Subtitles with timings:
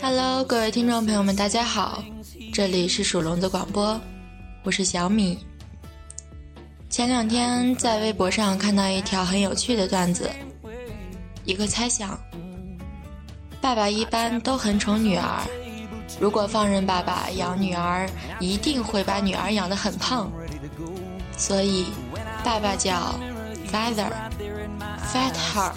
[0.00, 2.04] Hello，各位听众朋友们，大家好，
[2.52, 4.00] 这里是属龙的广播，
[4.62, 5.38] 我是小米。
[6.88, 10.30] 前两天在微博上看到一条很有趣的段子，
[11.44, 12.18] 一个猜想：
[13.60, 15.42] 爸爸一般都很宠女儿，
[16.20, 20.30] 如果放任爸爸养女儿，一定会把女儿养得很胖，
[21.36, 21.86] 所以
[22.44, 23.18] 爸爸叫
[23.72, 25.72] father，fat her。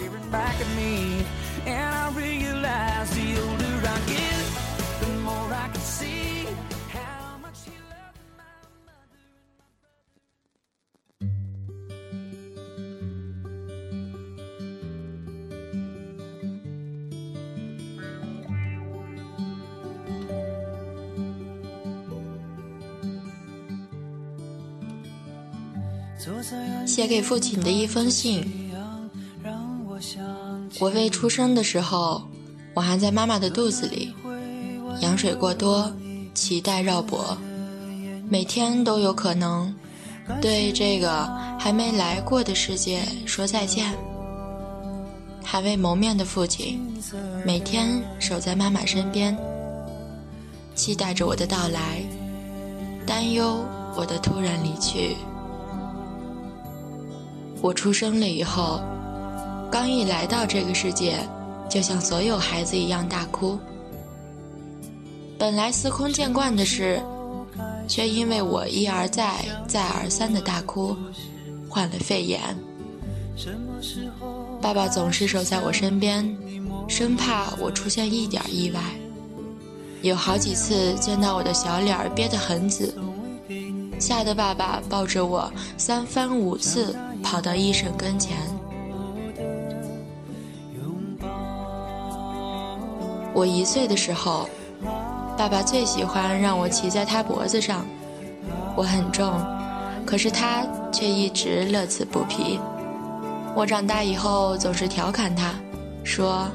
[26.98, 28.57] 写给父亲的一封信。
[30.80, 32.22] 我未出生的时候，
[32.72, 34.14] 我还在妈妈的肚子里，
[35.00, 35.92] 羊水过多，
[36.34, 37.36] 脐带绕脖，
[38.28, 39.74] 每天都有可能
[40.40, 41.24] 对这个
[41.58, 43.92] 还没来过的世界说再见。
[45.42, 46.80] 还未谋面的父亲，
[47.44, 49.36] 每天守在妈妈身边，
[50.76, 52.02] 期待着我的到来，
[53.04, 53.64] 担忧
[53.96, 55.16] 我的突然离去。
[57.60, 58.80] 我出生了以后，
[59.70, 61.18] 刚一来到这个世界，
[61.68, 63.58] 就像所有孩子一样大哭。
[65.38, 67.00] 本来司空见惯的事，
[67.86, 70.96] 却因为我一而再、再而三的大哭，
[71.68, 72.40] 患了肺炎。
[74.60, 76.36] 爸爸总是守在我身边，
[76.88, 78.80] 生怕我出现一点意外。
[80.02, 82.94] 有好几次见到我的小脸憋得很紫，
[83.98, 86.94] 吓得爸爸抱着我三番五次。
[87.20, 88.36] 跑到医生跟前。
[93.38, 94.50] 我一岁的时候，
[95.36, 97.86] 爸爸最喜欢让我骑在他脖子上。
[98.74, 99.32] 我很重，
[100.04, 102.58] 可是他却一直乐此不疲。
[103.54, 105.54] 我长大以后总是调侃他，
[106.02, 106.48] 说：“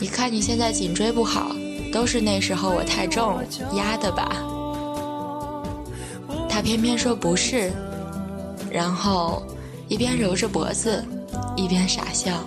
[0.00, 1.54] 你看你现在颈椎不好，
[1.92, 3.42] 都是那时候我太重
[3.74, 4.34] 压的吧？”
[6.48, 7.70] 他偏偏说不是，
[8.70, 9.42] 然后。
[9.86, 11.04] 一边揉着脖子，
[11.56, 12.42] 一边傻笑。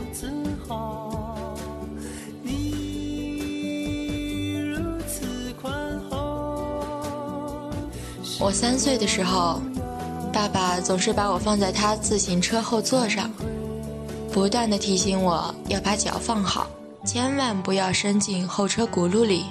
[8.39, 9.59] 我三岁的时候，
[10.31, 13.31] 爸爸总是把我放在他自行车后座上，
[14.31, 16.67] 不断的提醒我要把脚放好，
[17.03, 19.45] 千万不要伸进后车轱辘里。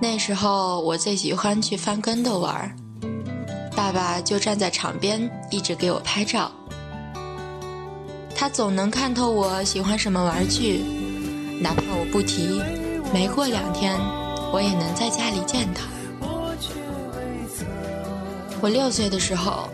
[0.00, 2.74] 那时候我最喜欢去翻跟斗玩。
[3.76, 6.50] 爸爸就站在场边，一直给我拍照。
[8.34, 10.82] 他总能看透我喜欢什么玩具，
[11.60, 12.60] 哪怕我不提，
[13.12, 13.98] 没过两天，
[14.52, 15.71] 我也能在家里见。
[18.62, 19.68] 我六岁的时候，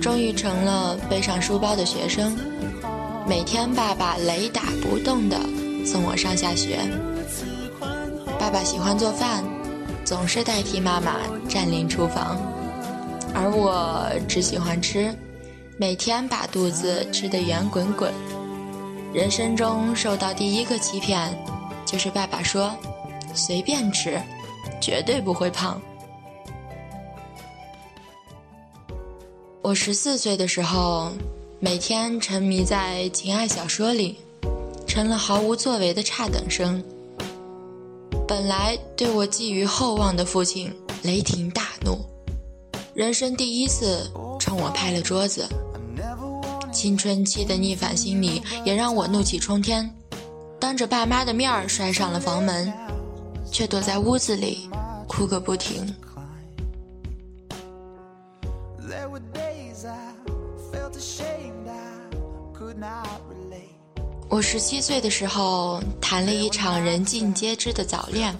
[0.00, 2.34] 终于成了背上书包的学生，
[3.28, 5.38] 每天爸爸雷打不动地
[5.84, 6.78] 送我上下学。
[8.38, 9.44] 爸爸喜欢做饭，
[10.06, 11.16] 总是代替妈妈
[11.50, 12.40] 占领厨房。
[13.34, 15.14] 而我只喜欢吃，
[15.76, 18.10] 每天把肚子吃得圆滚滚。
[19.12, 21.38] 人生中受到第一个欺骗，
[21.84, 22.74] 就是爸爸说
[23.36, 24.18] ：“随便吃，
[24.80, 25.78] 绝对不会胖。”
[29.70, 31.12] 我十四岁的时候，
[31.60, 34.16] 每天沉迷在情爱小说里，
[34.84, 36.82] 成了毫无作为的差等生。
[38.26, 41.96] 本来对我寄予厚望的父亲雷霆大怒。
[42.94, 44.10] 人生第一次
[44.40, 45.46] 冲我拍了桌子，
[46.72, 49.88] 青春期的逆反心理也让我怒气冲天，
[50.58, 52.72] 当着爸妈的面儿摔上了房门，
[53.52, 54.68] 却躲在屋子里
[55.06, 55.86] 哭个不停。
[64.30, 68.32] 我十七岁的时候谈了一场人尽皆知的早恋，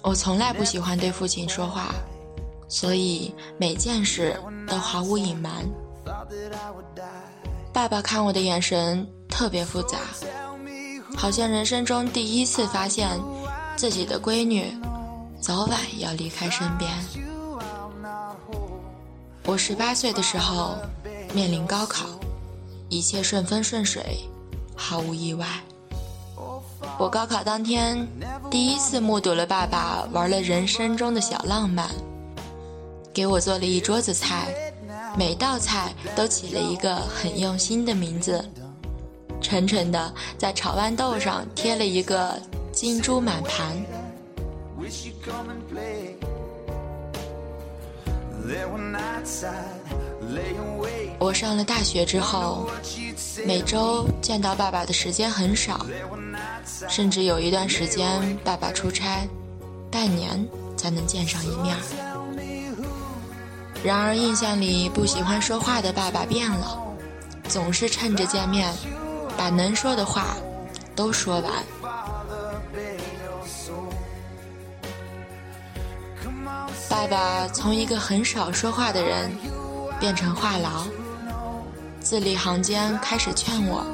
[0.00, 1.92] 我从来不喜欢对父亲说话。
[2.68, 5.64] 所以每件事都毫无隐瞒。
[7.72, 9.98] 爸爸看我的眼神特别复杂，
[11.16, 13.08] 好像人生中第一次发现
[13.76, 14.72] 自己的闺女
[15.40, 16.88] 早晚要离开身边。
[19.44, 20.76] 我十八岁的时候
[21.34, 22.06] 面临高考，
[22.88, 24.18] 一切顺风顺水，
[24.76, 25.46] 毫无意外。
[26.98, 28.06] 我高考当天
[28.50, 31.88] 第一次目睹了爸爸玩了人生中的小浪漫。
[33.12, 34.54] 给我做了一桌子菜，
[35.16, 38.46] 每道菜都起了一个很用心的名字。
[39.40, 42.38] 沉沉的在炒豌豆上贴了一个
[42.72, 43.74] 金珠满盘。
[51.18, 52.68] 我上了大学之后，
[53.46, 55.86] 每周见到爸爸的时间很少，
[56.88, 59.24] 甚至有一段时间爸爸出差，
[59.88, 60.44] 半年
[60.76, 61.76] 才能见上一面。
[63.84, 66.76] 然而印象里不喜欢说话的爸爸变了，
[67.48, 68.74] 总是趁着见面，
[69.36, 70.36] 把能说的话
[70.96, 71.52] 都说完。
[76.88, 79.30] 爸爸从一个很少说话的人，
[80.00, 80.88] 变成话痨，
[82.08, 83.84] 字里行间开始劝我，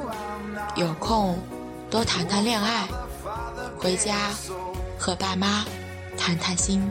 [0.76, 1.38] 有空
[1.90, 2.86] 多谈谈恋爱，
[3.78, 4.28] 回家
[4.98, 5.64] 和爸妈
[6.18, 6.86] 谈谈心。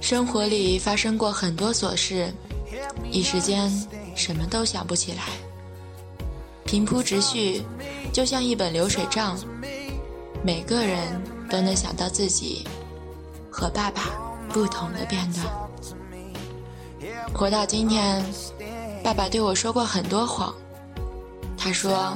[0.00, 2.32] 生活里发生过很多琐事，
[3.12, 3.70] 一时间
[4.14, 5.24] 什么都想不起来。
[6.64, 7.62] 平铺直叙，
[8.10, 9.38] 就像一本流水账，
[10.42, 12.66] 每个人都能想到自己
[13.56, 14.02] 和爸爸
[14.50, 15.46] 不同的片段。
[17.32, 18.22] 活到今天，
[19.02, 20.54] 爸爸对我说过很多谎。
[21.56, 22.14] 他说：“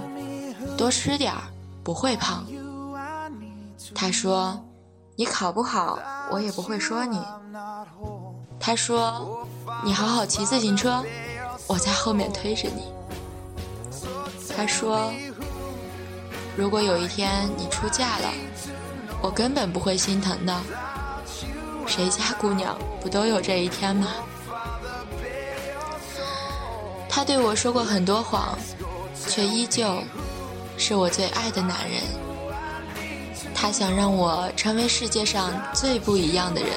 [0.76, 1.40] 多吃点儿，
[1.82, 2.44] 不会胖。”
[3.94, 4.62] 他说
[5.16, 5.98] ：“你考不好，
[6.30, 7.18] 我也不会说你。”
[8.60, 9.46] 他说
[9.82, 11.02] ：“你好好骑自行车，
[11.66, 12.92] 我在后面推着你。”
[14.54, 15.10] 他说
[16.54, 18.30] ：“如果有一天你出嫁了，
[19.22, 20.54] 我根本不会心疼的。
[21.90, 24.06] 谁家姑娘不都有这一天吗？”
[27.10, 28.56] 他对我说过很多谎，
[29.28, 30.02] 却依旧
[30.78, 32.00] 是我最爱的男人。
[33.54, 36.70] 他想让我成为世界上最不一样的人，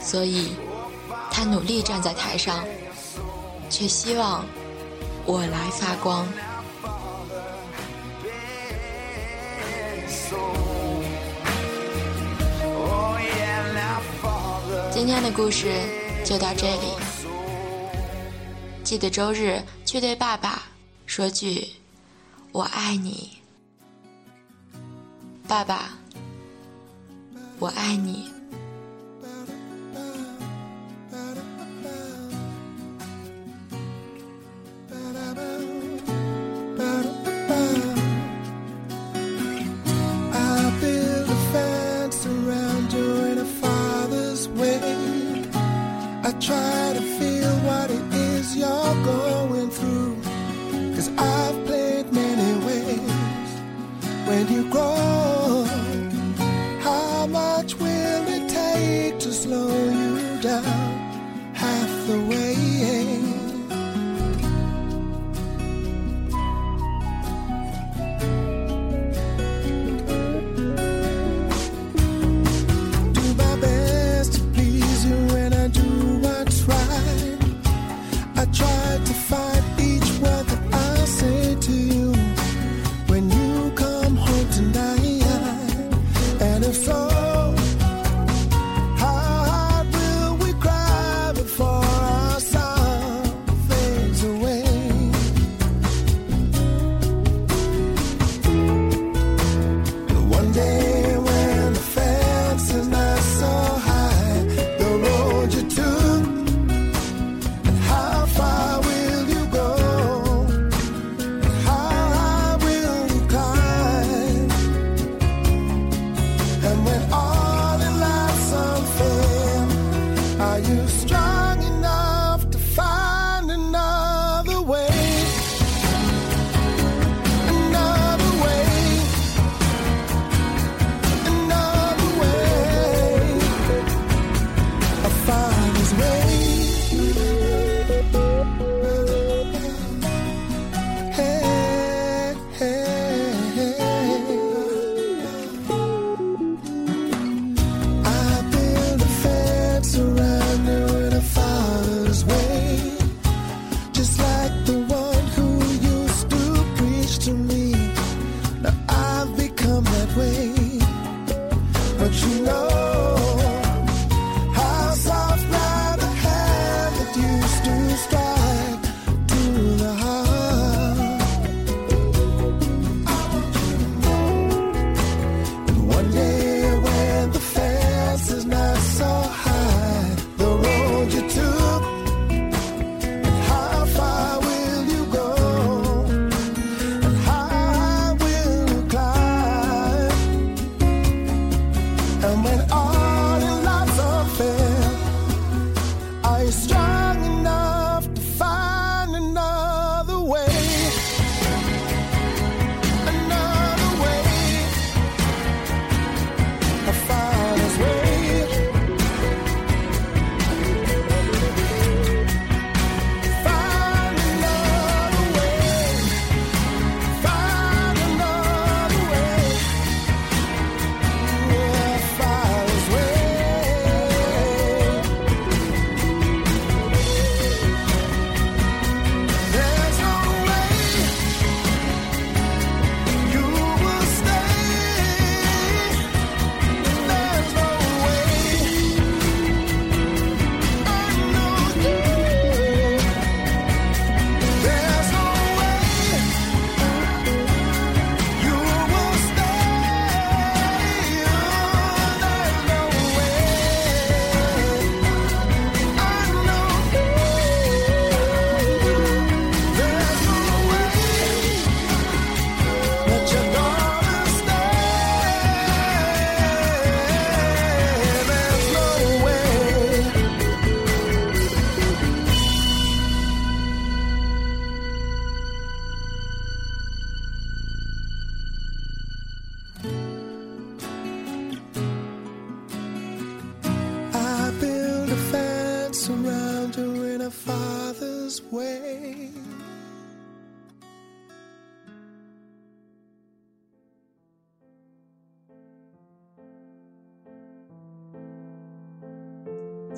[0.00, 0.52] 所以
[1.30, 2.62] 他努力站在台上，
[3.70, 4.44] 却希望。
[5.26, 6.26] 我来发光。
[15.10, 15.66] 今天的故事
[16.24, 16.86] 就到这里，
[18.84, 20.62] 记得周日去对爸爸
[21.04, 21.66] 说句
[22.54, 23.36] “我爱你”，
[25.48, 25.98] 爸爸，
[27.58, 28.30] 我爱你。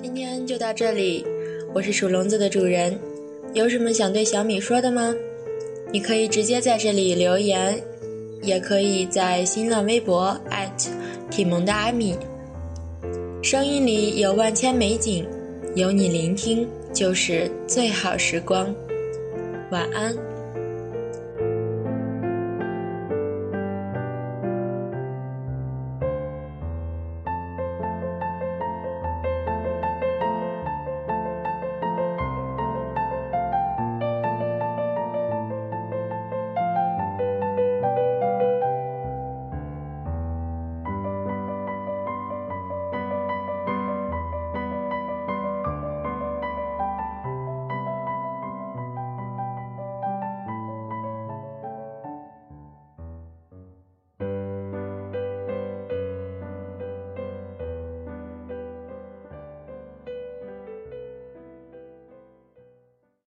[0.03, 1.25] 今天就到这里，
[1.73, 2.99] 我是属笼子的主人，
[3.55, 5.15] 有什么想对小米说的吗？
[5.93, 7.81] 你可以直接在这里留言，
[8.43, 10.91] 也可以在新浪微博艾特
[11.31, 12.17] 体萌的阿米。
[13.43, 15.27] 声音里有万千美景，
[15.75, 18.75] 有你聆听就是最好时光。
[19.71, 20.32] 晚安。